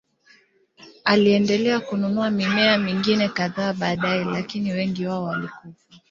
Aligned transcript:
Aliendelea 1.03 1.79
kununua 1.79 2.31
mimea 2.31 2.77
mingine 2.77 3.29
kadhaa 3.29 3.73
baadaye, 3.73 4.23
lakini 4.25 4.71
wengi 4.71 5.05
wao 5.05 5.23
walikufa. 5.23 5.73